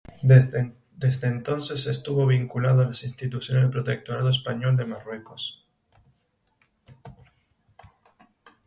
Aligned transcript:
Desde 0.23 1.27
entonces 1.27 1.85
estuvo 1.85 2.25
vinculado 2.25 2.81
a 2.81 2.85
las 2.87 3.03
instituciones 3.03 3.61
del 3.61 3.69
Protectorado 3.71 4.29
Español 4.29 4.75
de 4.75 4.85
Marruecos. 4.85 5.63